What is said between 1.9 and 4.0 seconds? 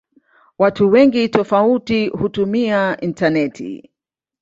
hutumia intaneti.